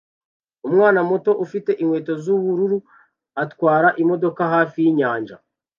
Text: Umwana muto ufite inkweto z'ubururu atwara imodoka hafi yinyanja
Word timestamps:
Umwana 0.67 0.99
muto 1.09 1.31
ufite 1.45 1.71
inkweto 1.81 2.13
z'ubururu 2.23 2.77
atwara 3.43 3.87
imodoka 4.01 4.41
hafi 4.53 4.77
yinyanja 4.85 5.35